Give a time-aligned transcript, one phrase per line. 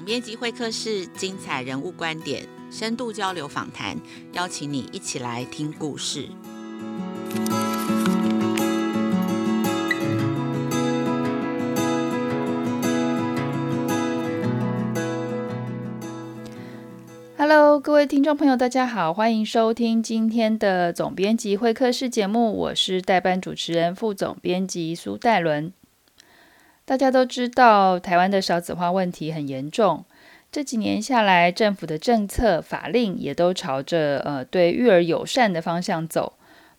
[0.00, 3.94] 总编辑会客室，精彩人物观点，深度交流访谈，
[4.32, 6.26] 邀请你一起来听故事。
[17.36, 25.70] Hello，各位听众朋友，大家好，欢迎收听今天的总编辑会客室节目，我是代班主持人、副总编辑苏戴伦。
[26.90, 30.04] 大家都知道，台湾的少子化问题很严重，
[30.50, 36.32] 这几年下来，政府的政策法令也都朝着呃对育儿友善的方向走，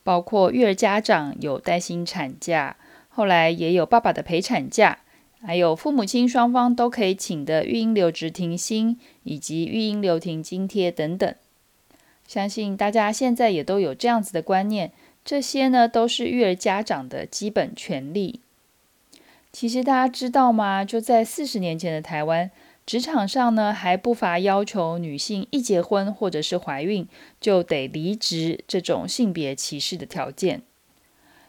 [0.03, 2.75] 包括育儿家长有带薪产假，
[3.07, 4.97] 后来也有爸爸的陪产假。
[5.41, 11.33] 还有父母亲双方都可以请的育婴留职停薪，以及育婴留停津贴等等，
[12.27, 14.91] 相信大家现在也都有这样子的观念。
[15.23, 18.41] 这些呢，都是育儿家长的基本权利。
[19.51, 20.85] 其实大家知道吗？
[20.85, 22.49] 就在四十年前的台湾，
[22.85, 27.07] 职场上呢，还不乏要求女性一结婚或者是怀孕
[27.39, 30.61] 就得离职这种性别歧视的条件。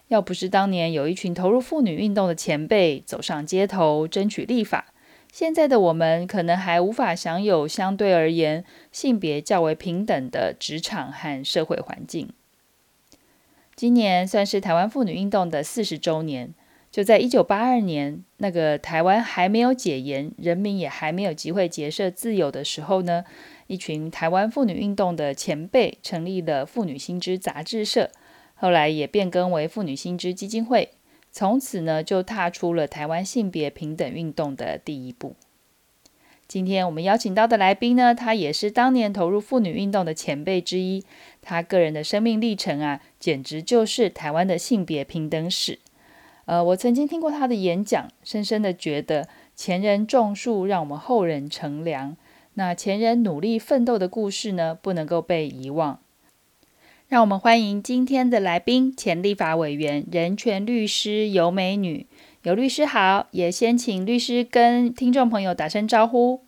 [0.09, 4.93] 要不是当年有一群投入妇女运动的前辈走上街头争取立法，
[5.33, 12.29] 现在的我们可能还无法享有相对而言性别较为平等的职场和社会环境。
[13.75, 16.53] 今年算是台湾妇女运动的四十周年，
[16.93, 23.25] 就在一九八二年，那个台湾还没有解严，人民也还没有机会结社自由的时候呢，
[23.67, 28.11] 一群台湾妇女运动的前辈成立了妇女新知杂志社。
[28.55, 30.91] 后来也变更为妇女新知基金会，
[31.33, 35.35] 从此呢就踏出了台湾性别平等运动的第一步。
[36.47, 41.03] 今天我们邀请到的来宾呢，他也是当年投入妇女运动的前辈之一，
[41.41, 45.79] 他个人的生命历程啊，简直就是台湾的性别平等史。
[46.45, 52.17] 呃，我曾经听过他的演讲，深深的觉得前人种树，让我们后人乘凉。
[52.55, 55.99] 那前人努力奋斗的故事呢，不能够被遗忘。
[57.09, 62.07] 让我们欢迎今天的来宾，前立法委员、人权律师尤美女。
[62.43, 66.43] 尤律师好，也先请律师跟听众朋友打声招呼。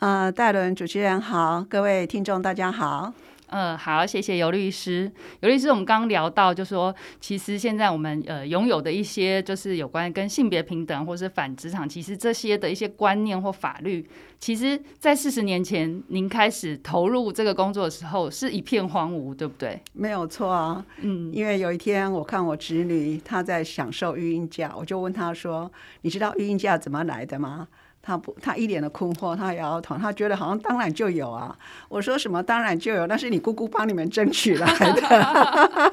[0.00, 3.14] 呃，岱伦主持人好，各位听众大家好。
[3.52, 5.12] 嗯，好，谢谢尤律师。
[5.40, 14.08] 尤律师，我们刚刚聊到，就是说，其实现在我们呃拥有的一些，就是有关跟性别平等或是反职场，其实这些的一些观念或法律，
[14.40, 19.78] 其实，在四十年前您开始投入这个工作的时候，是一片荒芜，对不对？
[19.92, 20.82] 没有错啊。
[21.02, 25.70] 嗯，因为有一天我看我侄女她在享受育婴假，我就问她说
[26.00, 27.68] ：“你知道育婴假怎么来的吗？”
[28.02, 31.56] 他不，他一脸的困惑，他摇摇头，他觉得好像当然就有啊。
[31.88, 35.92] 我说什么当然就有，那是你姑姑帮你们争取来的。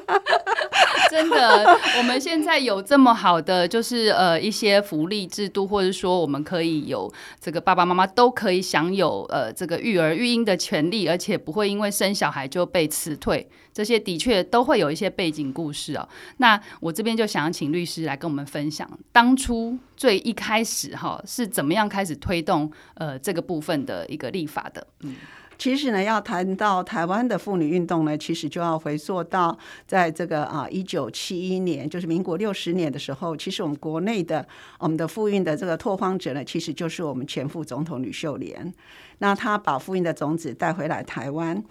[1.10, 1.66] 真的，
[1.98, 13.48] 我们现在有这么好的，就是呃一些福利制度，或者说我们可以有这个爸爸妈妈都可以享有呃这个育儿育婴的权利，而且不会因为生小孩就被辞退。
[13.72, 16.08] 这些的确都会有一些背景故事哦。
[16.36, 24.86] 那我这边就想要请律师来跟我们分享，当初最一开始哈是怎么样开始推动呃这个部分的一个立法的？
[25.02, 25.16] 嗯。
[25.60, 29.54] 其实呢，要谈到台湾的妇女运动呢，其实就要回溯到
[29.86, 38.72] 在这个啊一九七一年，就是民国六十年的时候，其实我们国内的我们的妇运的这个拓荒者呢，其实就是我们前副总统吕秀莲。
[39.18, 41.62] 那她把妇运的种子带回来台湾。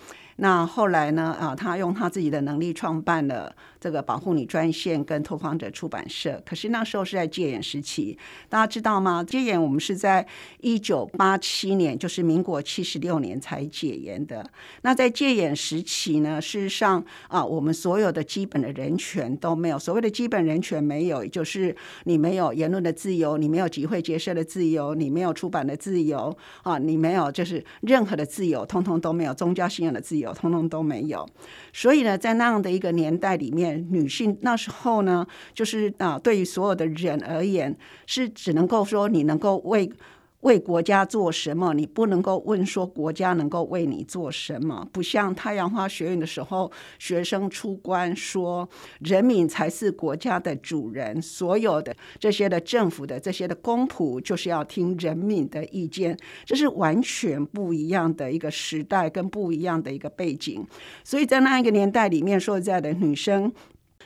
[0.41, 1.35] 那后来呢？
[1.37, 6.41] 啊，他用他自己的能力创办了这个保护你专线跟拓荒者出版社。
[6.45, 8.17] 可是那时候是在戒严时期，
[8.47, 9.21] 大家知道吗？
[9.21, 10.25] 戒严我们是在
[10.61, 14.49] 一九八七年，就是民国七十六年才戒严的。
[14.83, 19.77] 那在戒严时期呢，事实上啊，我们所有的基本的人权都没有。
[19.77, 26.33] 所谓的基本人权没有，就是你没有言论的自由，你没有集会结社的自由，你没有出版的自由
[26.63, 30.28] 啊，你没有就是任何的自由，通通都没有，宗教信仰的自由。
[30.33, 31.27] 通通都没有，
[31.73, 37.75] 所以呢，在那样的一个年代里面，女性那时候呢，就是啊，对于所有的人而言，
[38.05, 39.91] 是只能够说你能够为。
[40.41, 41.73] 为国家做什么？
[41.73, 44.87] 你不能够问说国家能够为你做什么？
[44.93, 48.67] 不像太阳花学运的时候，学生出关说
[48.99, 60.65] 人民才是国家的主人，所有的这些的政府的这些的公仆就是要听人民的意见，这是完全不一样的一个时代跟不一样的一个背景。
[61.03, 63.51] 所以在那一个年代里面，说实在的，女生。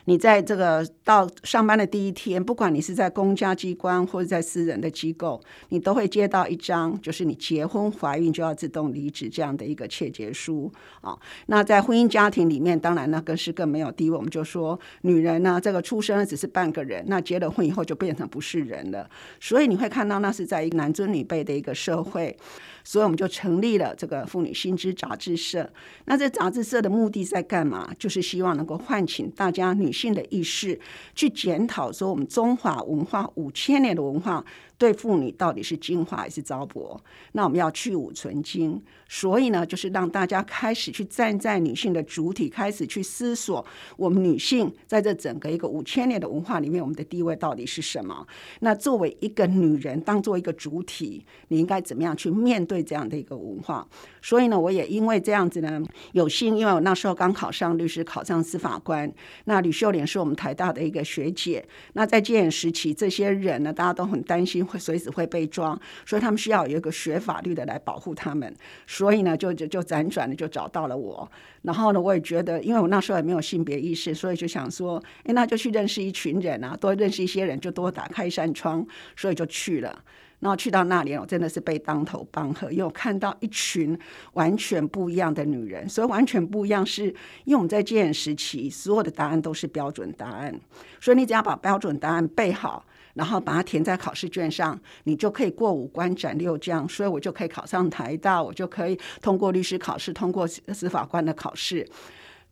[0.06, 10.72] 你在这个到上班的第一天，不管你是在公家机关或者在私人的机构，你都会接到一张，就是你结婚怀孕就要自动离职这样的一个切结书
[11.02, 11.18] 啊。
[11.48, 14.18] 那在婚姻家庭里面，当然那更是更没有地位。
[14.18, 19.10] 我们就说，女人呢，这个出生只是半个人，那结了婚以后就变成不是人了。
[19.40, 22.38] 所以你会看到，那是在一个男尊女卑的一个社会。
[22.84, 25.70] 所以我们就成立了这个妇女新知杂志社。
[26.06, 27.90] 那这杂志社的目的在干嘛？
[27.98, 30.80] 就是希望能够唤请大家女性的意识，
[31.16, 34.44] 去检讨说我们中华文化五千年的文化。
[34.84, 37.00] 对妇女到底是精华还是糟粕？
[37.32, 43.66] 那我们要去芜存菁，所以呢，就是让大家开始去站在女性的主体，开始去思索
[43.96, 48.28] 我们女性在这整个一个五千年的文化里面，我们的地位到底是什么？
[48.60, 53.88] 那作为一个女人，当做一个主体，你应该怎么样去面对这样的一个文化？
[54.22, 55.82] 所以呢，我也因为这样子呢，
[56.12, 59.10] 有幸，因为我那时候刚考上律师，考上司法官。
[59.46, 61.66] 那吕秀莲是我们台大的一个学姐。
[61.94, 64.66] 那在戒严时期，这些人呢，大家都很担心。
[64.74, 68.52] 会随时会被抓，所以他们需要有一个学法律的来保护他们。
[68.88, 71.30] 所以呢，就就就辗转的就找到了我。
[71.62, 78.86] 然后呢，我也觉得，因为我那时候也没有性别意识，所以就想说，哎，那就去认识一群人啊，多认识一些人，就多打开一扇窗。
[79.16, 80.04] 所以就去了。
[80.40, 83.98] 然后去到那里，我真的是被当头棒喝，因为我看到一群
[84.34, 85.88] 完全不一样的女人。
[85.88, 87.06] 所以完全不一样，是
[87.46, 90.54] 因为我们在戒严时期，所有的答案都是标准答案，
[91.00, 92.86] 所以你只要把标准答案背好。
[93.14, 101.88] 然后把它填在考试卷上，你就可以过五关斩六将，所以我就可以考上台大，我就可以通过律师考试，通过司法官的考试。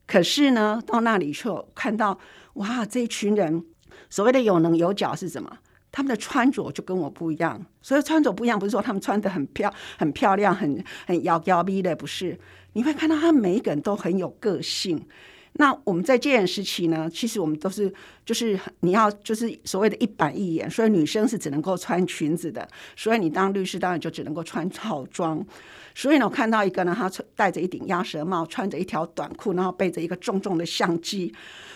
[0.05, 2.19] 可是呢，到那里就看到，
[2.53, 3.65] 哇，这一群人
[4.09, 5.57] 所谓的有棱有角是什么？
[5.91, 7.65] 他们的穿着就跟我不一样。
[7.81, 12.39] 所以穿着不一样，不是说他们穿得很漂很漂亮，很很妖娇逼的，不是。
[12.73, 15.05] 你会看到他每一个人都很有个性。
[15.53, 17.93] 那我们在戒严时期呢，其实我们都是
[18.25, 22.65] 就是你要就是所谓的一板一眼，所以女生是只能够穿裙子的，
[22.95, 25.45] 所以你当律师当然就只能够穿套装。
[25.93, 31.33] 所以呢，我看到一个呢，她戴着一顶鸭舌帽，穿着一条短裤，然后背着一个重重的相机，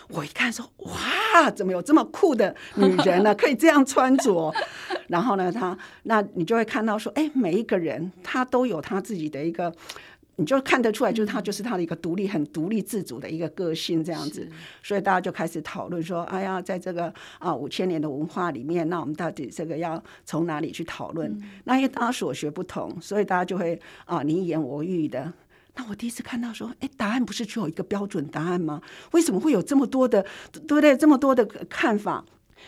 [0.08, 3.36] 我一看说哇，怎么有这么酷的女人呢？
[3.36, 4.54] 可以这样穿着。
[5.10, 9.72] 然后呢，她那你就会看到说，哎，每一个人她都有她自己的一个。
[10.38, 14.48] 你就看得出来，就是他就是他的一个独立、很独立自主的一个个性这样子，
[14.84, 25.32] 所以大家就开始讨论说：“哎呀，在这个啊五千年的文化里面，那我们到底这个要从哪里去讨论？”嗯、那因为大家所学不同，所以大家就会啊你一言我语的。
[25.76, 28.82] 那我第一次看到说：“哎，答案不是只有一个标准答案吗？
[29.12, 30.98] 为什么会有这么多的，对不对？
[30.98, 32.24] 这么多的看法？”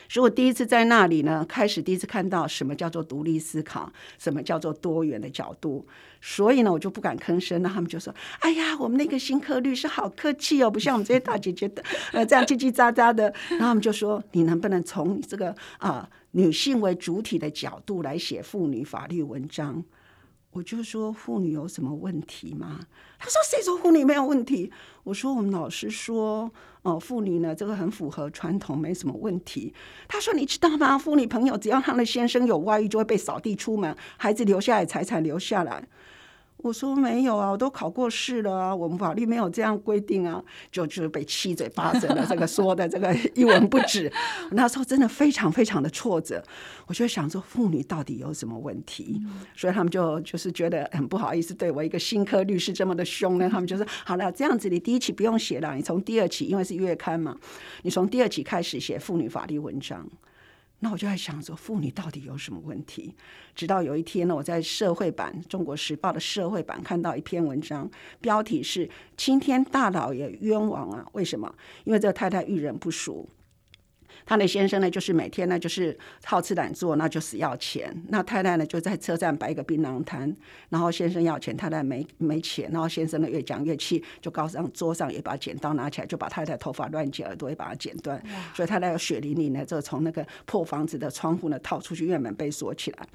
[0.09, 5.85] 所以我第一次在那里呢，开始第一次看到什么叫做独立思考，什么叫做多元的角度。
[6.21, 7.61] 所以呢，我就不敢吭声。
[7.61, 19.83] 那他们就说：“哎呀，我们那个新科律师好客气哦，不像我们这些大姐姐的，呃，这样叽叽喳喳的。”然后他们就说：“你能不能从这个啊女性为主体的角度来写妇女法律文章？”
[20.57, 22.80] 我就说：“妇女有什么问题吗？”
[23.19, 24.71] 他说：“谁说妇女没有问题？”
[25.06, 26.51] 我说：“我们老师说，
[26.81, 29.71] 哦，妇女呢，这个很符合传统，没什么问题。”
[30.09, 30.98] 他说：“你知道吗？
[30.98, 35.88] 妇女朋友只要她的先生有外遇，就会被扫地出门，孩子留下来，财产留下来。”
[36.57, 44.12] 我说没有啊，我都考过试了啊，我们法律没有这样规定啊，就就是被七嘴八舌的这个说的这个 一文不值。
[44.51, 46.44] 那时候真的非常非常的挫折，
[46.88, 49.21] 我就想说妇女到底有什么问题？
[49.56, 53.48] 所以他们就就是觉得很不好意思，对我一个新科律师这么的凶呢。
[53.48, 57.38] 他们就说好了，这样子你第一期不用写了，你从第二期，因为是月刊嘛，
[57.83, 60.06] 你从第二期开始写妇女法律文章。
[60.79, 63.15] 那我就在想说，妇女到底有什么问题？
[63.56, 67.90] 直到有一天呢，我在社会版《中国时报》的社会版看到一篇文章，
[68.21, 68.87] 标题是
[69.18, 71.04] “青天大老爷冤枉啊”。
[71.13, 71.51] 为什么？
[71.83, 73.28] 因为这个太太遇人不淑。
[74.27, 77.91] 他的先生呢，就是每天呢，就是好吃懒做，那就死要钱。
[78.09, 80.35] 那太太呢，就在车站摆一个槟榔摊，
[80.67, 88.21] 然后先生要钱，太太没没钱，然后先生呢越讲越气，就告上桌上也把剪刀拿起来，就把太太头发乱剪，耳朵也把它剪断。
[88.53, 93.07] 所以太太有血淋淋的，就从那个破房子的窗户呢套出去，院门被锁起来，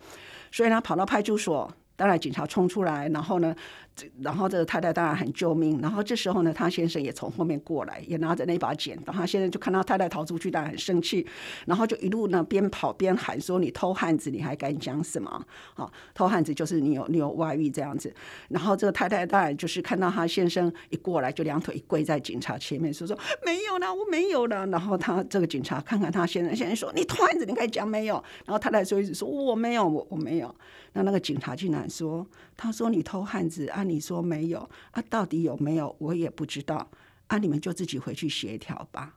[0.51, 1.71] 所以呢跑到派出所。
[1.95, 3.55] 当然，警察冲出来，然后呢，
[3.95, 5.81] 这然后这个太太当然很救命。
[5.81, 9.13] 然后这时候呢，他先生也从后面过来，也拿着那把剪刀。
[9.13, 11.27] 他先生就看到太太逃出去，当然很生气，
[11.67, 15.31] 然后就一路呢边跑边喊说：“你偷汉子，你还敢讲什么？
[15.75, 18.13] 啊，偷汉子就是你有你有外遇这样子。”
[18.49, 28.15] 然后这个太太当然就是看到他先生一过来，就两腿一跪在警察前面，说：“说没有了，我没有了。”然后他这个警察看看他先生，先生说：“你偷汉子，你敢讲没有？”
[28.47, 30.55] 然后太太就一直说：“我没有，我我没有。”
[30.95, 35.95] 那那个警察竟然说：“他说你偷汉子啊，你说没有啊，到底有没有？
[35.99, 36.91] 我也不知道
[37.27, 39.17] 啊，你们就自己回去协调吧。”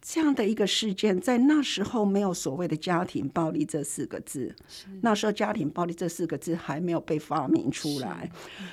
[0.00, 4.54] 这样的一个事件，在那时候没有所谓的家庭暴力这四个字，
[5.00, 8.30] 那时候家庭暴力这四个字还没有被发明出来，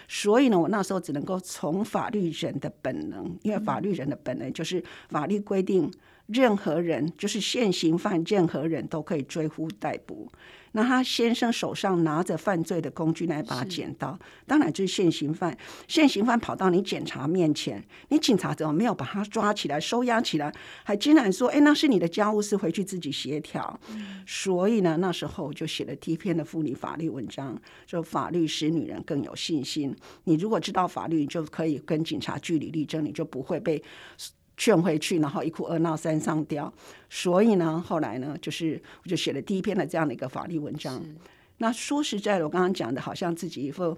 [0.07, 5.91] 所以呢，我那时候只能够从法律人的本能，因为法律人的本能就是法律规定。
[6.27, 10.29] 任何人就是现行犯，任何人都可以追呼逮捕。
[10.71, 15.57] 那他先生手上拿着犯罪的工具，那把剪刀，当然就是现行犯。
[15.87, 20.53] 现行犯跑到你警察面前，你警察怎么没有把他抓起来、收押起来，
[20.83, 23.79] 还竟然说：“哎，那是你的家务事，回去自己协调。”
[24.27, 29.95] 所以呢，那时候就写了第一篇的妇女法律文章，说法律使女人更有信心。
[30.25, 33.81] 你如果知道法律，你就可以跟警察据理力争，你就不会被。
[34.57, 36.73] 劝回去，然后一哭二闹三上吊。
[37.09, 41.03] 所以呢，后来呢，就是我就写了第一篇的这样的一个法律文章。
[41.57, 43.97] 那说实在的，我刚刚讲的，好像自己一副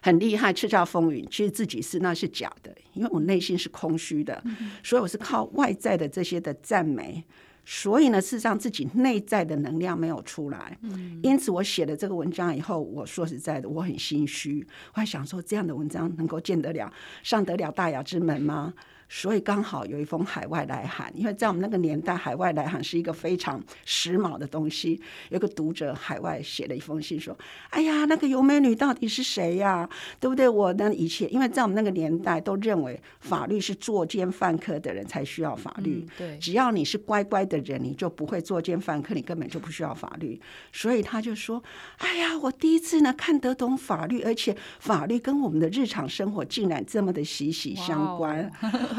[0.00, 4.42] 很厉害、叱咤风云，其实自己是那是假的，因为我内心是空虚的，
[4.82, 7.22] 所以我是靠外在的这些的赞美。
[7.66, 10.78] 所以呢，事实上自己内在的能量没有出来。
[11.22, 14.66] 因此我写了这个文章以后，我说实在的，我很心虚。
[14.92, 16.92] 我还想说，这样的文章能够见得了、
[17.22, 18.74] 上得了大雅之门吗？
[19.16, 25.00] 所以刚好有一封海外来函，因为在我们那个年代，海外来函是一个非常时髦的东西。
[25.28, 27.38] 有个读者海外写了一封信说
[27.70, 29.88] ：“哎呀，那个尤美女到底是谁呀？
[30.18, 30.48] 对不对？
[30.48, 40.40] 我呢以前，因为在我们那个年代都认为法律是作奸犯科的人才需要法律，对，只要你是乖乖的人，你就不会作奸犯科，你根本就不需要法律。
[40.72, 41.62] 所以他就说：
[41.98, 48.50] 哎呀，我第一次呢看得懂法律，而且法律跟我们的日常生活竟然这么的息息相关。”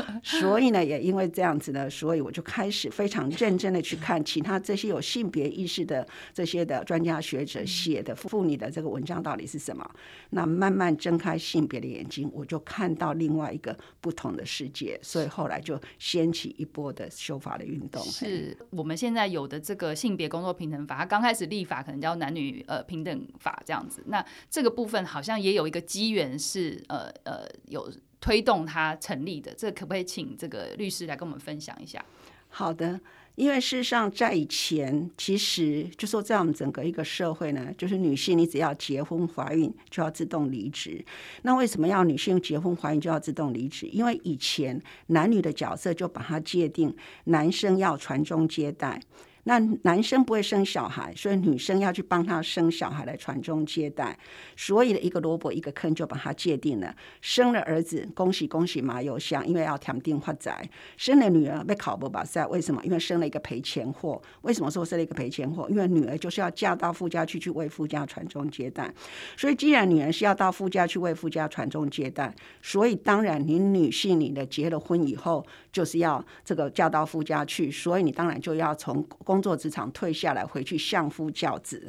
[0.24, 9.90] 所以呢，也因为这样子呢，所以我就开始非常认真的去看其他这些有性别意识的这些的专家学者写的妇女的这个文章到底是什么。
[10.32, 15.00] 那慢慢睁开性别的眼睛，我就看到另外一个不同的世界。
[15.02, 18.04] 所以后来就掀起一波的修法的运动。
[18.04, 24.04] 是我们现在有的这个性别工作平等法，它刚开始立法可能叫男女呃平等法这样子。
[24.08, 27.92] 那这个部分好像也有一个机缘是呃呃有。
[28.26, 32.04] 推动它成立的，这可不可以请这个律师来跟我们分享一下？
[32.50, 33.00] 好的，
[33.36, 41.06] 因为事实上在以前，其实就说在我们整个一个社会呢，就是女性你只要结婚怀孕就要自动离职。
[41.44, 43.86] 那为什么要女性结婚怀孕就要自动离职？
[43.92, 49.00] 因为以前男女的角色就把它界定，男生要传宗接代。
[49.48, 54.18] 那男生不会生小孩，所以女生要去帮他生小孩来传宗接代。
[54.58, 56.96] 所以的一个萝卜一个坑就把它界定了。
[57.22, 60.64] 生了儿子，恭喜恭喜马有香，因为要添丁发财；
[60.98, 62.84] 生了女儿被考不把赛，为什么？
[62.84, 64.20] 因为生了一个赔钱货。
[64.42, 65.68] 为什么说生了一个赔钱货？
[65.70, 68.92] 因为女儿就是要嫁到夫家去，去为夫家传宗接代。
[69.38, 72.34] 所以既然女人是要到夫家去为夫家传宗接代，
[72.64, 81.86] 所以当然你女性你的结了婚以后，就是要这个嫁到夫家去，所以你当然就要从工作职场退下来，回去相夫教子。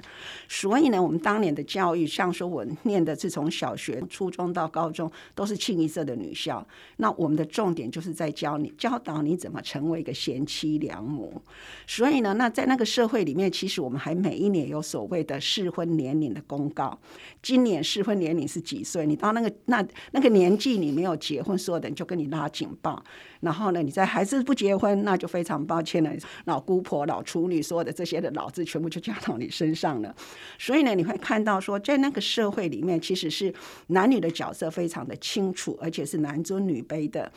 [0.49, 6.67] 所以呢，我们当年的教育，像说我念的是从小学、初中到高中，都是清一色的女校。
[6.97, 11.41] 那我们的重点就是在教你、教导你怎么成为一个贤妻良母。
[11.87, 16.99] 所以呢，那在那个社会里面，其实我们还每一年有所谓的适婚年龄的公告。
[17.41, 19.07] 今年适婚年龄是几岁？
[19.07, 23.01] 你到那个那那个年纪，你没有结婚，所有人就跟你拉警报。
[23.41, 26.11] 然后呢，你在孩子不结婚，那就非常抱歉了。
[26.47, 30.15] 老姑婆、老处女，所有的这些的老字全部就加到你身上了。
[30.59, 33.53] 所以呢，你会看到说，在那个社会里面，其实是
[33.89, 37.31] 男女的角色非常的清楚，而且是男尊女卑的。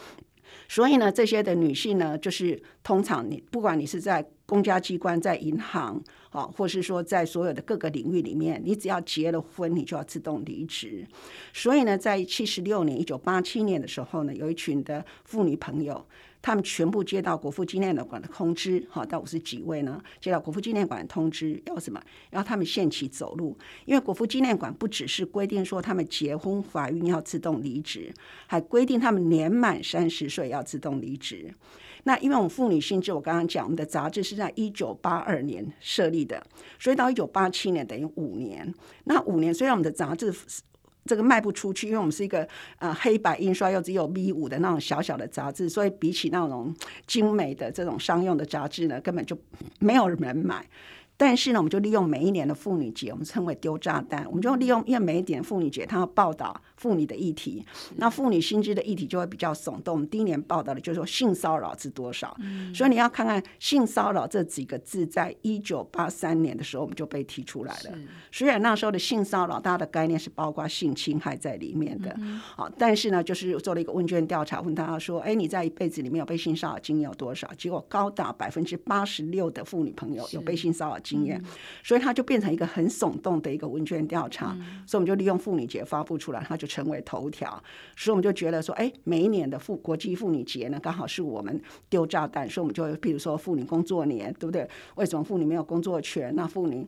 [0.67, 11.05] 所以呢，这些的女性呢，就是通常你不管你是在公家机关、在银行啊，或是说在所有的各个领域里面，你只要结了婚，你就要自动离职。
[11.53, 16.03] 所以呢，在七十六年（一九八七年）的时候呢，有一群的妇女朋友。
[16.41, 22.01] 他们全部接到国父纪念馆的通知，哈，到五十几位呢，接到国父纪念馆的通知，要什么？
[22.31, 28.13] 要他们限期走路，因为国父纪念馆不只是规定说他们结婚怀孕要自动离职，
[28.47, 31.53] 还规定他们年满三十岁要自动离职。
[32.03, 36.41] 那因为我们妇女性质，我刚刚讲，我们的杂志是在一九八二年设立的，
[36.79, 38.73] 所以到一九八七年等于五年。
[39.03, 40.33] 那五年，虽然我们的杂志。
[41.09, 42.47] 这个卖不出去，因为我们是一个
[42.77, 46.71] 呃黑白印刷又只有 V 五的那种小小的杂志，所以比起那种
[47.07, 49.35] 精美的这种商用的杂志呢，根本就
[49.79, 50.63] 没有人买。
[51.19, 57.65] 但是呢，我们就利用每一年的妇女节，我们称为丢炸弹，我们就利用因为每一年妇女节，它要报道妇女的议题，
[57.97, 59.95] 那妇女薪资的议题就会比较耸动。
[59.95, 67.91] 我们第一年报道的就是说性骚扰是多少，嗯、所以你要看看性骚扰这几个字，在一九八三年的时候我们就被提出来了。
[68.31, 77.51] 虽然那时候的性骚扰，大家的概念是包括性侵害在里面的，嗯、好，但是呢，就是做了一个问卷调查，问大家说，哎，你在一辈子里面有被性骚扰经验有多少？
[77.57, 81.45] 结果高达百分之八十六的妇女朋友有被性骚扰经验，嗯、
[81.83, 84.55] 所以它就变成一个很耸动的一个问卷调查。
[84.59, 87.61] 嗯、所以我们就利用妇女节发布出来，它就成为头条。
[87.95, 92.47] 所以我们就觉得说，哎，每一年的妇国际妇女节呢，刚好是我们丢炸弹。
[92.49, 94.67] 所以我们就比如说妇女工作年，对不对？
[94.95, 96.33] 为什么妇女没有工作权？
[96.35, 96.85] 那妇女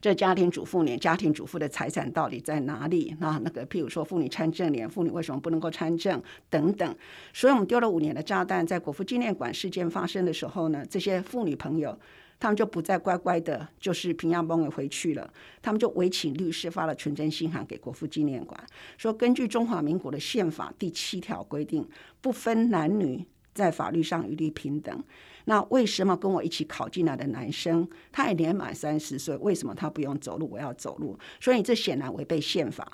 [0.00, 3.16] 这家庭主妇年，家庭主妇的财产到底在哪里？
[3.18, 6.22] 那那个譬如说妇女参政年，妇女为什么不能够参政？
[6.48, 6.94] 等等。
[7.32, 11.98] 所以我们丢了五年的炸弹，在国父纪念馆事件发生的时候呢，这些妇女朋友。
[12.40, 15.30] 他们就不再乖乖的，就是平安帮我回去了。
[15.60, 18.58] 他们就委请律师发了存证信函给国父纪念馆，
[18.96, 21.86] 说根据中华民国的宪法第七条规定，
[22.22, 25.04] 不分男女，在法律上一律平等。
[25.44, 31.18] 那为什么跟我一起考进来的男生，他也年满三十岁，为什么他不用走路，我要走路？
[31.40, 32.90] 所以这显然违背宪法。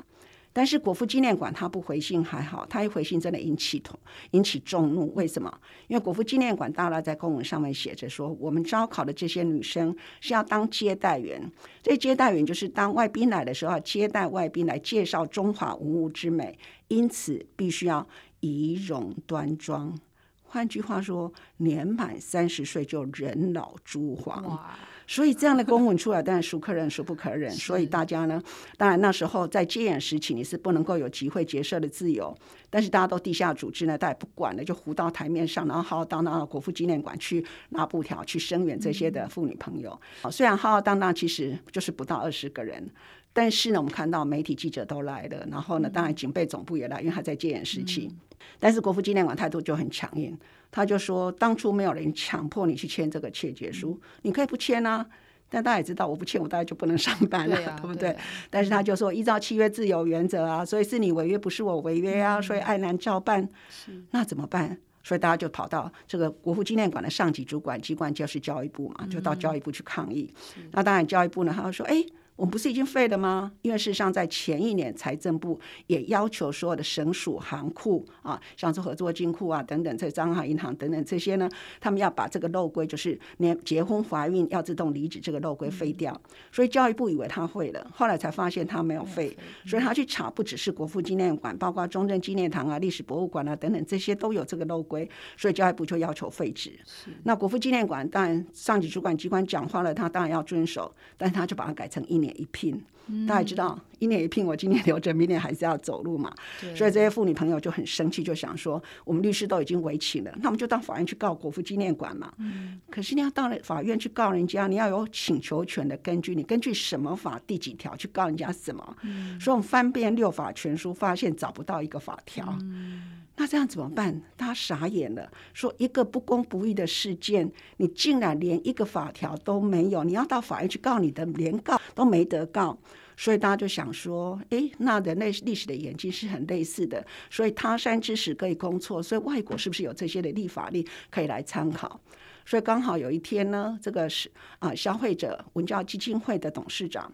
[0.57, 3.95] 但是国父纪念馆他不回信还好，他一回信真的引起同
[4.31, 5.13] 引起众怒。
[5.15, 5.53] 为什么？
[5.87, 16.59] 因为国父纪念馆大大在公文上面写着说，我们招考的这些女生是要当接待员，这接待员就是当外宾来的时候接待外宾来介绍中华文物之美，
[16.89, 18.09] 因此必须要
[18.41, 19.95] 仪容端庄。
[20.43, 24.59] 换句话说，年满三十岁就人老珠黄。
[25.07, 27.51] 所以这样的公文出来，当然孰可忍孰不可忍。
[27.51, 28.43] 所以大家呢，
[28.77, 32.37] 当然那时候在戒严时期，你是不能够有集会结社的自由。
[32.69, 39.99] 但是大家都地下组织呢，大家也不管了，就糊到台面上，然后浩浩荡荡到国父纪念馆去拿布条去声援这些的妇女朋友。
[40.25, 42.91] 嗯、虽然浩浩荡荡其实就是不到二十个人，
[43.37, 48.09] 但是呢，我们看到媒体记者都来了，然后呢，当然警备总部也来，因为还在戒严时期。
[48.11, 48.17] 嗯、
[48.59, 50.35] 但是国父纪念馆态度就很强硬。
[50.71, 55.05] 他就说，当初没有人强迫你去签这个切结书，你可以不签啊。
[55.51, 58.09] 但大家也知道，我不签，我大家就不能上班了，对，啊、对不对？
[58.09, 63.47] 对啊、但是他就说，依照契约自由原则啊，所以是你违约，不是我违约啊，所以爱难照办。
[63.69, 64.79] 是那怎么办？
[65.03, 70.33] 所以大家就跑到这个国父纪念馆的上级主管机关，就是教育部嘛，就到教育部去抗议。
[70.57, 72.03] 嗯、那当然，教育部呢，他就说，哎。
[72.37, 73.51] 我们不是已经废了吗？
[73.63, 81.49] 因为事实上，在前一年，财政部也要求所有的省属行库啊，像是合作金库啊等等，这张行银行等等这些呢，
[81.81, 86.21] 他们要把这个漏规，就是连结婚怀孕要自动离职这个漏规废掉。
[86.53, 96.79] 所以教育部以为他会了，后来才发现他没有废，所以他去查，不只是国父纪念馆，包括中正纪念堂啊、历史博物馆啊等等这些都有这个漏规，所以教育部就要求废止。
[97.25, 102.26] 那国父纪念馆当然上级主管机关讲话了，他当然要遵守，但是他就把它改成一年。
[102.35, 102.81] 一聘，
[103.27, 106.33] 大家知道，一年一聘，我今年留着，明年还是要走路嘛。
[106.75, 112.33] 所以这些妇女朋友就很生气，就想说，我们律师都已经围请了，那我们就到法院去告国父纪念馆嘛。
[112.39, 118.97] 嗯、可是你要到了法院去告人家，你要有请求权的根据，你根据什么法第几条去告人家什么？
[119.03, 122.57] 嗯、所以我们翻遍六法全书，发现找不到一个法条。
[122.63, 124.23] 嗯那这样怎么办？
[124.37, 132.79] 他傻眼了，说一个不公不义的事件，你竟然连一个法条都没有，你要到法院去告你的，连告都没得告，
[133.15, 142.01] 所以大家就想说，诶，那人类历史的演进是很类似的，所以他山之石可以攻错，所以外国是不是有这些的立法例可以来参考？
[142.47, 147.13] 所以刚好有一天呢，这个是啊，消费者文教基金会的董事长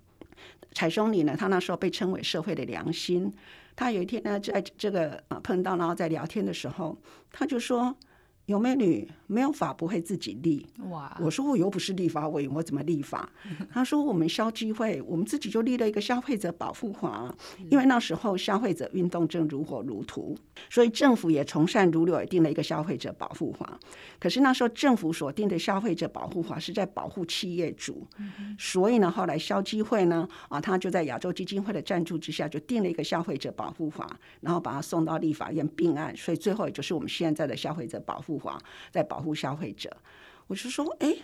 [0.73, 3.33] 柴松里呢，他那时候被称为社会的良心。
[3.75, 6.97] 他有一天呢，在这个啊碰到，然后在聊天的时候，
[7.31, 7.97] 他就说。
[8.53, 10.67] 有美女没有法不会自己立。
[10.91, 11.17] 哇！
[11.21, 13.29] 我说我又不是立法委员，我怎么立法？
[13.73, 17.35] 他说我们消基会，我们自己就立了一个消费者保护法，
[17.71, 20.37] 因为那时候消费者运动正如火如荼，
[20.69, 23.81] 所以政府也从善如流，也定了一个消费者保护法。
[24.21, 28.07] 可是那时候政府所定的消费者保护法是在保护企业主，
[28.59, 38.42] 所以呢，后来消基会呢啊，他就在亚洲基金会的赞助之下，就定了一个消费者保护法，然后把它送到立法院并案，所以最后也就是我们现在的消费者保护。
[38.91, 39.97] 在保护消费者，
[40.47, 41.17] 我就说，哎。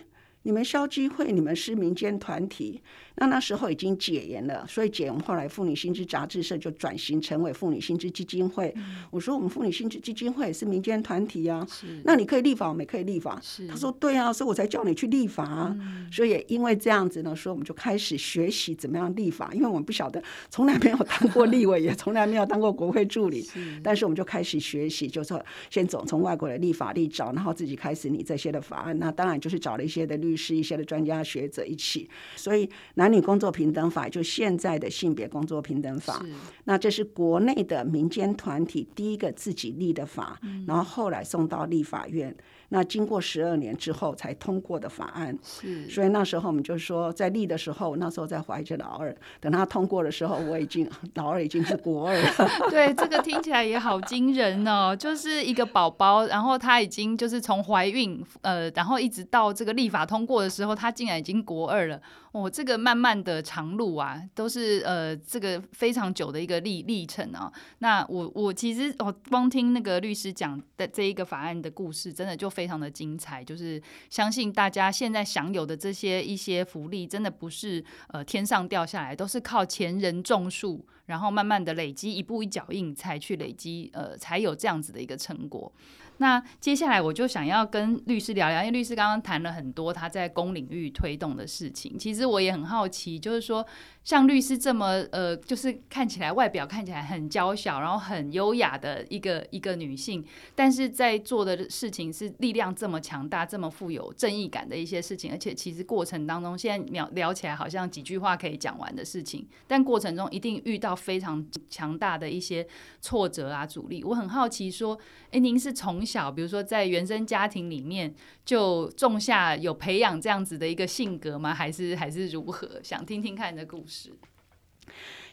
[0.43, 2.81] 你们消基会，你们是民间团体，
[3.15, 8.73] 那那时候已经解严了，所以解严后来妇女新知杂志社就转型成为妇女新知基金会。
[8.77, 13.37] 嗯、我说我们妇女新知基金会也是民间团体啊，是那你可以立法，我们也可以立法。
[13.43, 15.75] 是他说对啊，所以我才叫你去立法啊。
[15.77, 28.97] 嗯、所以也因为这样子呢，所以我们就开始学习怎么样立法，因为我们不晓得，从来没有当过立委，也 从来没有当过国会助理，是但是我们就开始学习，就是说先走从外国的立法例找，然后自己开始拟这些的法案。
[28.97, 30.28] 那当然就是找了一些的律。
[30.29, 36.31] 律师一些的专家学者一起，所以男女工作平等法就现在的性别工作平等法，是。
[36.65, 42.35] 那这是国内的民间团体第一个自己立的法，嗯、然后后来送到立法院。
[42.69, 52.31] 那经过十二年之后才通过的法案，是，所以那时候我们就说，在立的时候，那时候在怀着老二，等他通过的时候，我已经 老二已经是国二了。
[52.69, 61.99] 对，这个听起来也好惊人哦，就是一个宝宝，然后他已经就是从怀孕，呃，然后一直到这个立法通过的时候，他竟然已经国二了。
[62.31, 67.51] 哦，这个慢慢的长路啊，都是呃这个非常久的一个历历程啊。
[67.79, 73.41] 那我我其实我光听那个律师讲的这一个法案的故事，真的就非常的精彩。
[73.41, 85.71] 就是相信大家现在享有的这些一些福利，真的不是呃天上掉下来，都是靠前人种树，然后慢慢的累积，一步一脚印才去累积，呃，才有这样子的一个成果。
[86.19, 91.97] 那接下来我就想要跟律师聊聊，因为律师刚刚谈了很多他在公领域推动的事情。
[91.97, 93.65] 其实我也很好奇，就是说
[94.03, 100.23] 像律师这么呃，就是看起来外表看起来很娇小，然后很优雅的一个一个女性，
[100.55, 112.67] 但是在做的事情是力量这么强大、这么富有正义感的一些事情，而且其实过程当中，现在聊聊起来好像几句话可以讲完的事情，但过程中一定遇到非常强大的一些
[112.99, 114.03] 挫折啊、阻力。
[114.03, 114.99] 我很好奇说，
[115.31, 121.53] 哎，您是从小，比如说在原生家庭里面就种下有培养这样子的一个性格吗？
[121.53, 122.79] 还是还是如何？
[122.81, 124.11] 想听听看你的故事。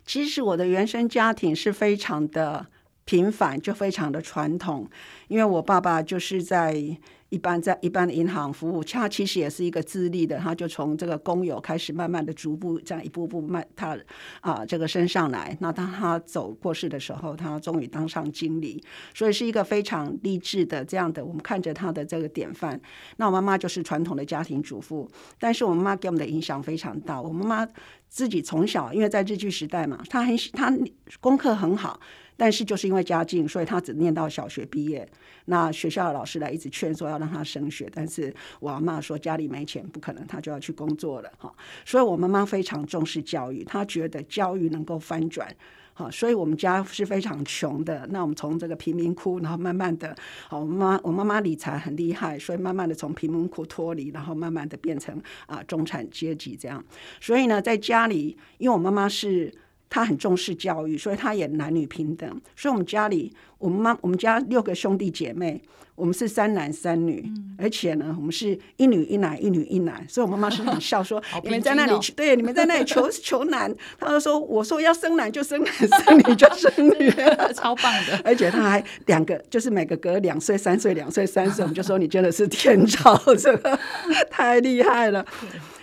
[0.04, 2.66] 其实我的原生家庭是非常的
[3.06, 4.86] 平凡，就非常的传统，
[5.28, 6.98] 因为我爸爸就是在。
[7.28, 13.98] 一般在一般的银行服务，他其实也是一个自立的，他就从这个工友开始，慢慢的逐步这样一步步迈他
[14.40, 15.54] 啊这个升上来。
[15.60, 18.80] 那当他走过世的时候，他终于当上经理，
[19.12, 21.22] 所以是一个非常励志的这样的。
[21.22, 22.80] 我们看着他的这个典范。
[23.16, 27.20] 那我妈妈就是传统的家庭主妇，但是我妈妈给我们的影响非常大。
[27.20, 27.68] 我妈妈
[28.08, 30.72] 自己从小因为在日据时代嘛，她很她
[31.20, 32.00] 功课很好。
[32.36, 35.08] 但是就是因为家境，所以他只念到小学毕业。
[35.46, 41.52] 那学校的老师来一直劝说要让他升学，但是我阿妈说家里没钱，不可能，他就要去工作了哈。
[41.84, 45.48] 所以我妈妈非常重视教育，她觉得教育能够翻转。
[45.94, 48.06] 好，所以我们家是非常穷的。
[48.10, 50.14] 那我们从这个贫民窟，然后慢慢的，
[50.48, 56.84] 好，我妈我妈妈理财很厉害，所以慢慢的从贫民窟脱离，然后慢慢的变成啊中产阶级这样。
[57.20, 59.54] 所以呢，在家里，因为我妈妈是。
[59.88, 62.28] 他很重视教育，所以他也男女平等。
[62.54, 65.60] 所以，我们家里，我们妈，我们家六个兄弟姐妹，
[65.94, 70.04] 我们是三男三女，嗯、而且呢，我们是一女一男，一女一男。
[70.08, 73.74] 所以，我妈妈是很笑说， 哦、你们在那里，对，你们在那里求 求男。
[73.98, 77.10] 他就说，我说要生男就生男，生女就生女，
[77.54, 78.20] 超棒的。
[78.24, 83.78] 而且他还两个，就是每个隔两岁、三岁、两岁、三岁，我们就说你真的是天朝，这个
[84.30, 85.24] 太厉害了。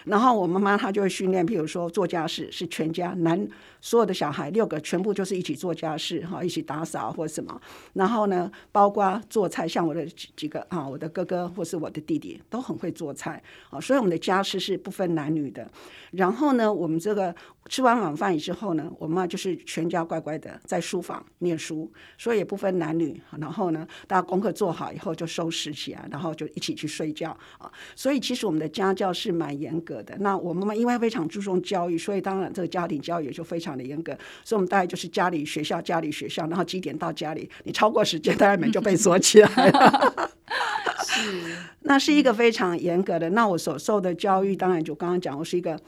[0.05, 3.47] 然后我妈妈她就会训练，譬如说做家事是全家男
[3.83, 7.61] 所有的小孩六个全部就是一起做家事哈，一起打扫或什么。
[7.91, 15.69] 然后呢，包括做菜，像我的几个啊，我的哥哥或是我的弟弟都很会做菜啊，所以我们的家事是不分男女的。
[16.11, 17.35] 然后呢，我们这个
[17.67, 23.21] 吃完晚饭之后呢，我妈就是全家乖乖的在书房念书，所以也不分男女。
[23.37, 27.69] 然后呢，大家功课做好以后就收拾起来，然后就一起去睡觉啊。
[27.97, 30.17] 所以其实我们的家教是蛮严格的。
[30.19, 34.11] 那我妈妈因为非常注重教育，所以当然这个家庭教育也就非常的严格。
[34.43, 40.29] 所以我们大概就是家里学校，家里学校，然后几点到家里，你超过时间，大概门就被锁起来了。
[41.05, 43.29] 是， 那是一个非常严格的。
[43.31, 45.79] 那我所受的教育，当然就刚刚讲，我是一个。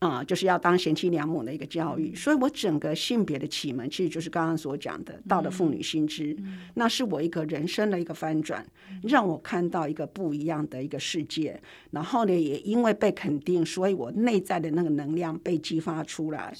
[0.00, 8.66] 啊、嗯，就是要当贤妻良母的一个教育，所以我整个性别的启蒙，其实就是刚刚所讲的，到了妇女新知，嗯、那是我一个人生的一个翻转，
[9.02, 11.60] 让我看到一个不一样的一个世界。
[11.90, 16.50] 然后呢，也因为被肯定，所以我内在的那个能量被激发出来。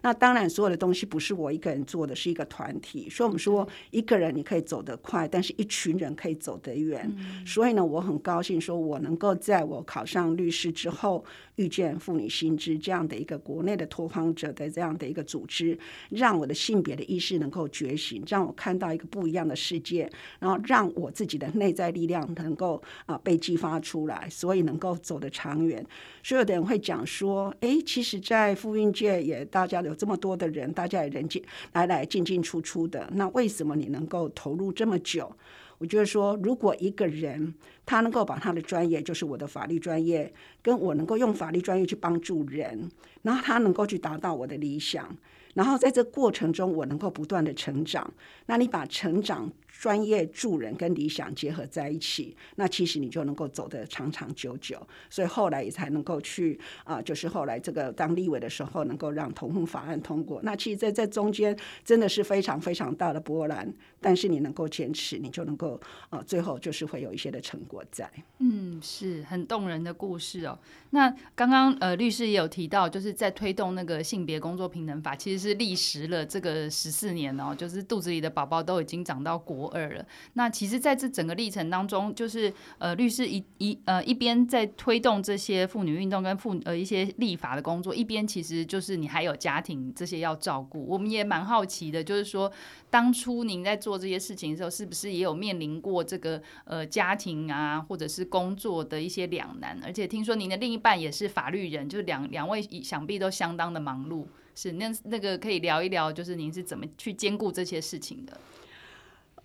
[0.00, 3.10] 那当然，所有的东西不是我一个人做的，是一个团体。
[3.10, 7.06] 所以我们说，一个人你可以走得快，但是一群人可以走得远。
[7.18, 11.22] 嗯、所以呢，我很高兴，说我能够在我考上律师之后，
[11.56, 12.77] 遇见妇女新知。
[12.78, 15.78] 这样的一个国内的拓荒者的这样的一个组织，
[16.10, 25.84] 让我的性别的意识能够觉醒，让我看到一个不一样的世界，然后让我自己的内在力量能够啊被激发出来，所以能够走得长远。
[26.22, 35.30] 所有的人会讲说，哎，其实，在妇运界也大家有这么多的人，大家也人进来来进进出出的，那为什么你能够投入这么久？
[35.78, 37.54] 我就是说，如果一个人
[37.86, 42.90] 他能够把他的专业，就是我的法律专业，跟我能够用法律专业去帮助人，
[43.22, 45.16] 然后他能够去达到我的理想，
[45.58, 48.08] 然后在这过程中我能够不断的成长。
[48.46, 49.50] 那你把成长。
[49.80, 54.76] 专业助人跟理想结合在一起，那其实你就能够走得长长久久。
[55.08, 60.40] 所以后来也才能够去啊、就是后来这个当立委的时候，能够让同婚法案通过。
[60.42, 68.10] 那其实在这中间真的是非常非常大的波澜，但是你能够坚持，你就能够啊、呃，最后就是会有一些的成果在。
[68.40, 70.58] 嗯，是很动人的故事哦。
[70.90, 80.04] 那刚刚呃律师也有提到，就是在推动那个性别工作平等法，其实是是历时了这个十四年哦，就是肚子里的宝宝都已经长到国二了。
[80.34, 90.84] 那其实，在这整个历程当中，就是呃，律师一一呃一边在推动这些妇女运动跟妇呃一些立法的工作，一边其实就是你还有家庭这些要照顾。
[90.86, 92.50] 我们也蛮好奇的，就是说，
[92.90, 99.80] 当初您在做这些事情的时候，是不是也有面临过这个呃家庭啊，或者是工作的一些两难？
[99.84, 104.26] 而且听说您的另一半也是法律人，就两两位想必都相当的忙碌。
[104.60, 108.36] 是那那个可以聊一聊，就是您是怎么去兼顾这些事情的？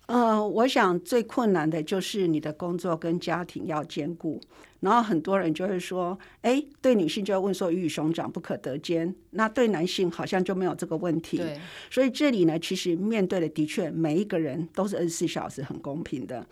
[0.06, 4.40] 呃，我想最困难的就是你的工作跟家庭要兼顾，
[4.80, 11.36] 然后很多人就会说，哎，对女性就要问说鱼与熊掌不可得兼，那对男性好像就没有这个问题。
[11.36, 16.44] 对，所以这里呢，其实面对的的确每一个人都是二十四小时很公平的。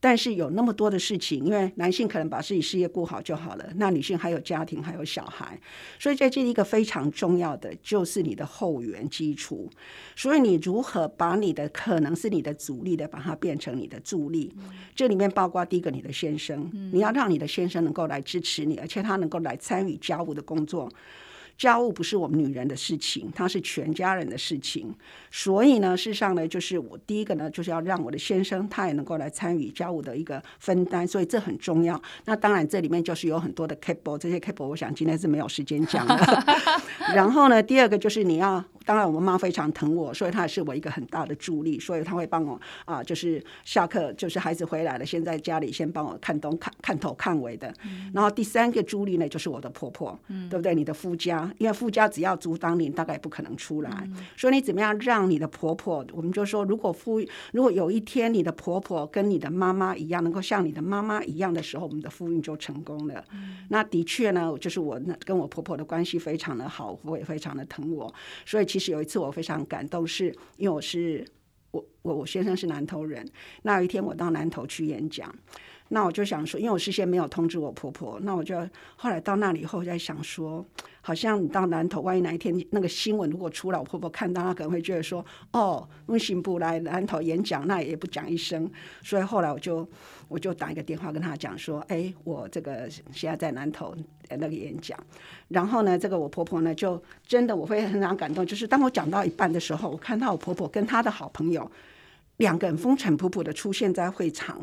[0.00, 5.60] 但是有那么多的事情，因为男性可能把自己事业顾好就好了，那女性还有家庭，还有小孩，
[5.98, 9.68] 所以在这里一个非常重要的就是你的后援基础。
[10.14, 14.52] 所以你如何把你的可能是你的阻力的，把它变成你的助力？
[14.94, 20.88] 这里面包括第一个你的先生，你要让你的先生能够来支持你，而且他能够来参与家务的工作。
[21.58, 24.94] 家务不是我们女人的事情，它是全家人的事情。
[25.30, 32.00] 所以呢，事实上呢，就是我第一个呢，就是要让我的先生他也能够来参与家务的一个分担，所以这很重要。
[32.24, 36.44] 那当然，这里面就是有很多的 cable，这些 cable 我想今天是没有时间讲的。
[37.14, 38.64] 然后呢，第二个就是你要。
[38.88, 41.78] 当然，我妈妈非常疼我，所以她也是我一个很大的助力。
[41.78, 47.68] 所以她会帮我啊，就是下课，就是孩子回来了，先在家里先帮我看东看看头看尾的。
[47.84, 50.74] 嗯、然后第三个助力呢，就是我的婆婆，嗯、对不对？
[50.74, 53.90] 你的夫家，因为夫家只要阻挡你，大概不可能出来。
[54.06, 56.02] 嗯、所以你怎么样让你的婆婆？
[56.14, 57.20] 我们就说，如果夫
[57.52, 63.22] 如果有一天你的婆婆跟你的妈妈一样，能够像你的妈妈一样的时候，我们的夫运就成功了。
[63.34, 68.10] 嗯、那的确呢，就是我那跟我婆婆的关系非常的好，我也非常的疼我，
[68.46, 71.26] 所以其其实有一次我非常感动，是因为我是
[71.72, 73.28] 我我我先生是南投人，
[73.62, 75.34] 那有一天我到南投去演讲，
[75.88, 78.58] 那我就想说，因为我事先没有通知我婆婆，那我就
[78.96, 80.64] 后来到那里以后在想说。
[81.00, 88.70] 好像你到南投，万一哪一天那个新闻如果出来，我婆婆看到，她可能会觉得说：“哦，温新不来南投演讲，那也不讲一声。”
[89.02, 89.88] 所以后来我就
[90.28, 93.96] 我就打一个电话跟她讲说：“哎，我这个现在在南投
[94.28, 94.98] 那个演讲。”
[95.48, 101.70] 然后呢，这个我婆婆呢就真的我会很常感动，就是当我讲到一半的时候，我看到我婆婆跟她的好朋友
[102.36, 104.60] 两个人风尘仆仆的出现在会场。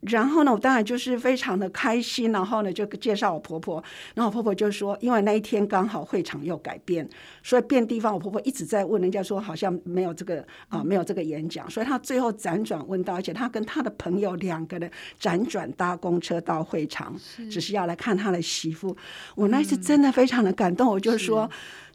[0.00, 3.82] 然后呢，我当然就是非常的开心，然后呢就介绍我婆婆，
[4.14, 7.06] 然后我婆婆就说，因为那一天刚好会场又改变，
[7.42, 18.96] 所以变地方，我婆婆一直在问人家说，好像没有这个啊，没有这个演讲，所以她最后辗转问到，而且她跟她的朋友两个人辗转搭公车到会场，是只是要来看她的媳妇。
[19.34, 21.50] 我那次真的非常的感动，嗯、我就说。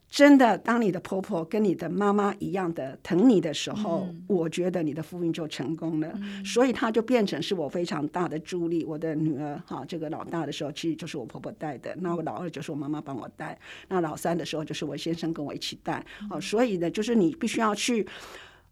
[0.10, 6.10] 真的，当你的婆婆跟你的妈妈一样的疼你的时候，嗯、我觉得你的夫运就成功了。
[6.16, 8.86] 嗯、所以她就变成是我非常大的助力。
[8.86, 16.00] 我的女儿哈，这个老大的时候其实就是我婆婆带的，那我老二就是我妈妈帮我带，那老三的时候就是我先生跟我一起带。
[16.30, 18.08] 哦、嗯，所以呢，就是你必须要去。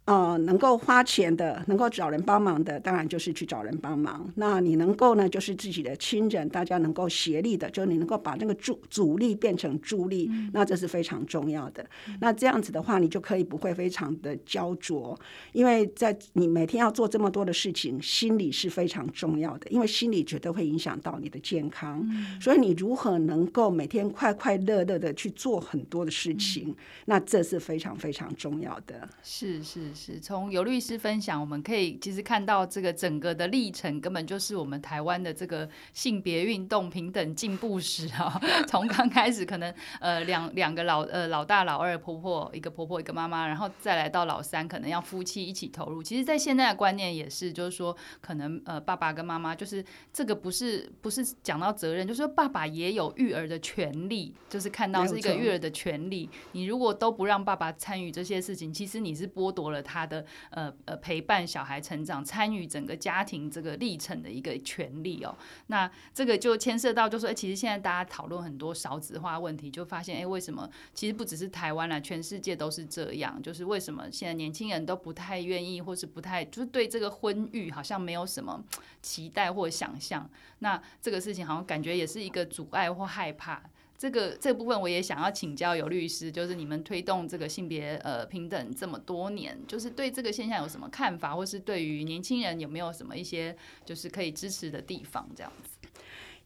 [0.05, 4.29] 呃，能够花钱的，能够找人帮忙的，当然就是去找人帮忙。
[4.35, 11.81] 那你能够呢，就是自己的亲人，大家能够协力的，就是你能够把那个助阻力变成助力，嗯、那这是非常重要的。
[12.09, 15.17] 嗯、那这样子的话，你就可以不会非常的焦灼，
[15.53, 22.05] 因为在你每天要做这么多的事情，心理是非常重要的，因为心理绝对会影响到你的健康。
[22.11, 29.07] 嗯、所以你如何能够每天快快乐乐的去做很多的事情，嗯、那这是非常非常重要的。
[29.23, 29.92] 是是。
[29.93, 38.41] 是从尤律师分享，我们可以其实看到这个整个的历程，根本就是我们台湾的这个性别运动平等进步史啊。
[38.67, 46.01] 从刚开始可能呃两两个老呃老大老二婆婆一个婆婆一个妈妈，然后再来到老三，可能要夫妻一起投入。
[46.01, 56.29] 其实，在现在的观念也是，就是说可能呃爸爸跟妈妈就是这个不是不是讲到责任，就是说爸爸也有育儿的权利，就是看到是一个育儿的权利。
[56.53, 59.82] 你如果都不让爸爸参与这些事情，其实你是剥夺了。
[59.83, 65.35] 他的呃呃陪伴小孩成长、参与整个家庭这个历程的一个权利哦。
[65.67, 78.63] 那这个就牵涉到，就说，哎，其实现在大家讨论很多少子化问题，就发现，哎，为什么其实不只是台湾啦，全世界都是这样，就是为什么现在年轻人都不太愿意，或是不太就是对这个婚育好像没有什么
[79.01, 80.29] 期待或想象。
[80.59, 83.61] 那这个事情好像感觉也是一个阻碍或害怕。
[84.03, 95.87] 这个这部分我也想要请教有律师，就是你们推动这个性别呃平等这么多年，就是对这个现象有什么看法，或是对于年轻人有没有什么一些就是可以支持的地方这样子？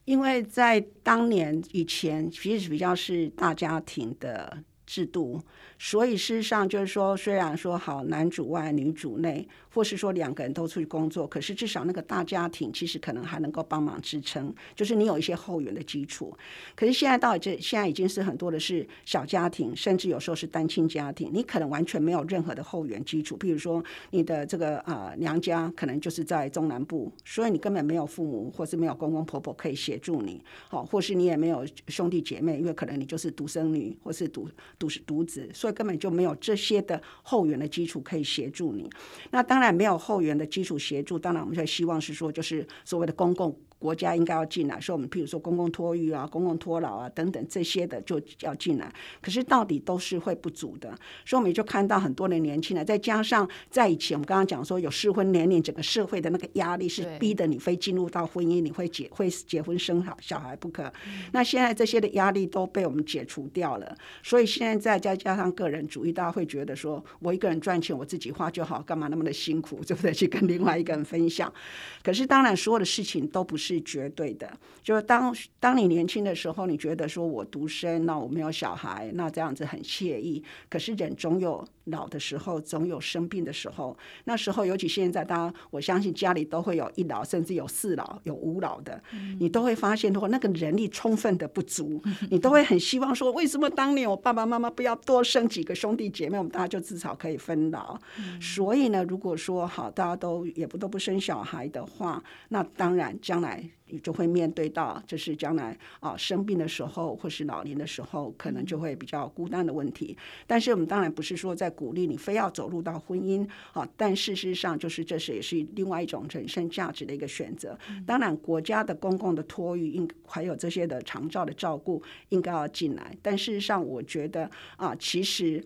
[0.06, 4.56] 因为在当年以前，其实比较是大家庭的
[4.88, 5.40] 制度。
[5.78, 16.36] 所以事实上就是说，虽然说好男主外女主内，或是说两个人都出去工作，可是至少那个大家庭其实可能还能够帮忙支撑，就是你有一些后援的基础。
[16.76, 23.38] 可是现在到这现在已经是很多的是小家庭，甚至有时候是单亲家庭，你可能完全没有任何的后援基础。
[23.38, 35.50] 譬如说你的这个、呃、娘家可能就是在中南部，所以你根本没有父母或是没有公公婆婆可以协助你，好，或是你也没有兄弟姐妹，因为可能你就是独生女或是独独独子。
[35.54, 38.90] 所以根本就没有这些的后援的基础可以协助你。
[39.32, 43.58] 那当然没有后援的基础协助，当然我们就希望是说，就是所谓的公共。
[43.80, 50.90] 国家应该要进来，说我们譬如说公共托育啊、公共托老啊等等这些的就要进来，可是到底都是会不足的，
[51.24, 60.92] 所以我们就看到很多的年轻人，再加上在以前我们刚刚讲说有适婚年龄，整个社会的那个压力是逼得你非进入到婚姻，你会结会结婚生好小孩不可。
[61.32, 70.12] 那现在这些的压力都被我们解除掉了，所以现在再加上个人主义，大家会觉得说我一个人赚钱我自己花就好，干嘛那么的辛苦，对不对？
[70.12, 71.54] 去跟另外一个人分享。
[72.02, 73.67] 可是当然所有的事情都不是。
[73.68, 74.50] 是绝对的，
[74.82, 80.42] 就是当当你年轻的时候，你觉得说我独生，那我没有小孩，那这样子很惬意。
[80.70, 83.98] 可是人总有老的时候，总有生病的时候。
[84.24, 89.02] 那时候，尤其现在，大家我相信家里都会有一老，甚至有四老、有五老的，
[89.40, 98.00] 你都会发现的话，那个人力充分的不足，你都会很希望说，为什么当年我爸爸妈妈不要多生几个兄弟姐妹，我们大家就至少可以分老。
[98.40, 103.57] 所以呢，如果说好，大家都也不都不生小孩的话，那当然将来。
[103.90, 110.18] 你就会面对到，就是将来啊生病的时候，或是老年的时候，可能就会比较孤单的问题。
[110.46, 117.78] 但是我们当然不是说在鼓励你非要走入到婚姻啊，但事实上就是这是也是另外一种人生价值的一个选择。
[118.06, 123.16] 当然，国家的公共的托育应还有这些的长照的照顾应该要进来。
[123.22, 125.64] 但事实上，我觉得啊，其实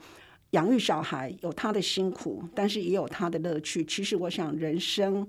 [0.52, 3.84] 养育小孩有他的辛苦，但是也有他的乐趣。
[3.84, 5.28] 其实我想，人生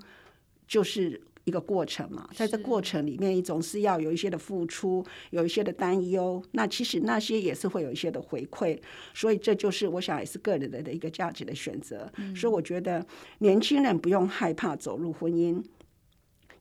[0.69, 1.21] 就是。
[1.45, 6.43] 一个过程嘛，在这过程里面，你总是要有一些的付出，有一些的担忧。
[6.53, 8.79] 那其实那些也是会有一些的回馈，
[9.13, 12.11] 所以这就是我想也是个人的的一个价值的选择。
[12.17, 12.35] 嗯。
[12.37, 13.05] 所以我觉得
[13.39, 15.63] 年轻人不用害怕走入婚姻，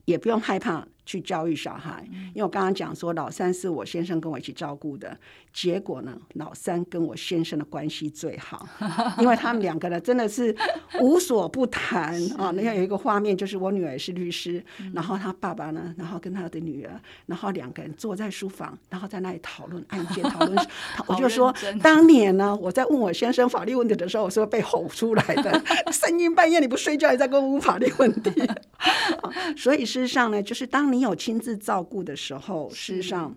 [0.04, 0.86] 也不用害怕。
[1.04, 5.18] 去教育小孩，因为我刚刚讲说，老三是我先生跟我一起照顾的，
[5.52, 8.64] 结果呢，老三跟我先生的关系最好，
[9.18, 10.54] 因为他们两个呢真的是
[11.00, 12.52] 无所不谈 啊。
[12.54, 16.92] 那要有一个画面，就是我女儿是律师，然后他爸爸呢，然后跟他的女儿，
[17.26, 20.56] 然后两个人坐在书房，然后在那里讨论案件，讨论。
[21.08, 28.30] 我就说，当年呢，我在问我先生法律问题的时候，我是被吼出来的，深更半夜你不睡觉，你在跟我问法律问题。
[29.56, 30.92] 所以事实上呢，就是当。
[30.92, 33.36] 你有亲自照顾的时候，事实上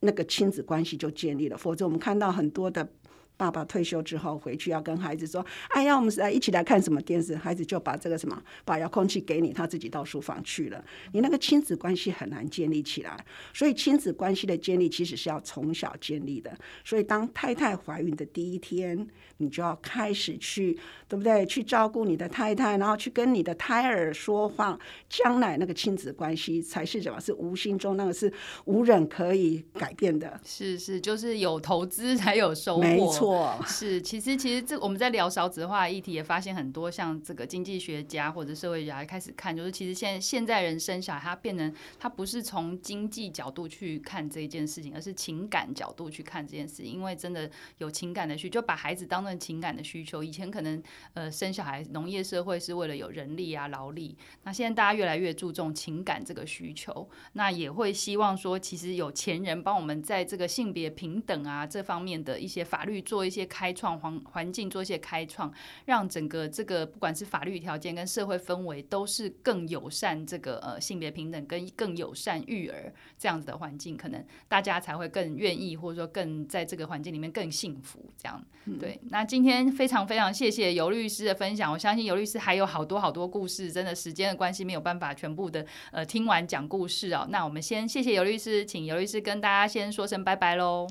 [0.00, 1.56] 那个亲子关系就建立了。
[1.56, 2.88] 否则，我们看到很多的。
[3.36, 5.44] 爸爸退休之后回去要跟孩子说
[5.74, 10.82] ：“哎呀，我们来一起来看什么电视？”孩子就把这个什么把遥控器给你，他自己到书房去了。
[11.12, 13.16] 你那个亲子关系很难建立起来，
[13.52, 16.56] 所以亲子关系的建立其实是要从小建立的。
[16.84, 21.44] 所以当太太怀孕的第一天，你就要开始去，对不对？
[21.44, 27.20] 去照顾你的太太，然后去跟你的胎儿说话，将来那个亲子关系才是什么？
[27.20, 28.32] 是无形中那个是
[28.64, 30.40] 无人可以改变的。
[30.44, 32.80] 是是，就是有投资才有收获。
[32.80, 33.25] 没错。
[33.66, 50.22] 是，其实其实这我们在聊少子化议题，也发现很多像这个经济学家或者社会学家开始看，就是其实现现在人生小孩，他变成他不是从经济角度去看这件事情，而是情感角度去看这件事情，因为真的有情感的需求，就把孩子当成情感的需求。
[50.22, 50.82] 以前可能
[51.14, 63.15] 呃生小孩，农业社会是为了有人力啊劳力，那现在大家越来越注重情感这个需求，那也会希望说，其实有钱人帮我们在这个性别平等啊这方面的一些法律做。
[63.16, 65.50] 做一些开创环环境，做一些开创，
[65.86, 78.04] 让整个这个不管是法律条件跟社会氛围都是更友善，这个呃性别平等跟更友善育儿这样子的环境，可能大家才会更愿意，或者说更在这个环境里面更幸福。
[78.18, 78.44] 这样
[78.78, 79.00] 对。
[79.08, 87.26] 那今天非常非常谢谢尤律师的分享，我相信尤律师还有好多好多故事，真的时间的关系没有办法全部的呃听完讲故事哦。
[87.30, 90.86] 那我们先谢谢尤律师，请尤律师跟大家先说声拜拜喽。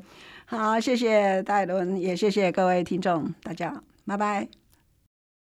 [0.46, 4.48] 好，谢谢戴伦，也谢谢各位听众，大家拜拜。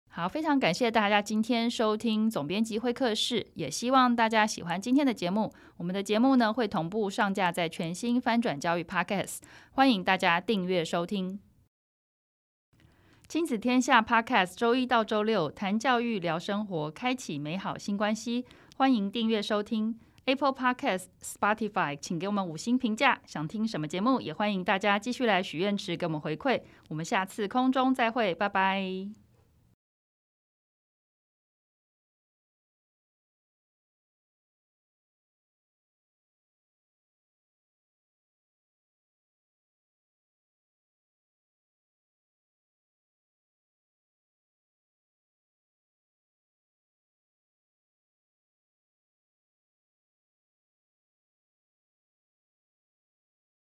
[0.08, 5.52] 好，非常感谢大家今天收听总编辑会客室，也希望大家喜欢今天的节目。
[5.76, 9.38] 我们的节目呢会同步上架在全新翻转教育 Podcast，
[9.70, 11.38] 欢迎大家订阅收听。
[13.28, 18.44] 亲子天下 Podcast 周一到周六谈教育、聊生活，开启美好新关系，
[18.76, 20.00] 欢迎订阅收听。
[20.30, 23.20] Apple Podcast、Spotify，请给我们五星评价。
[23.26, 26.62] 想听什么节目，也欢迎大家继续来许愿池给我们回馈。
[26.88, 29.19] 我们下次空中再会，拜拜。